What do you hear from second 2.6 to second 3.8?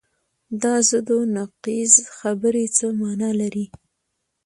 څه معنی لري؟